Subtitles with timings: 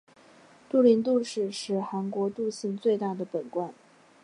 [0.67, 3.71] 杜陵杜氏是韩国杜姓最大的本贯。